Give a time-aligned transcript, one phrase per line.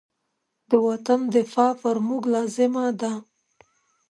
[0.69, 3.13] د وطن دفاع پر موږ لازمه ده.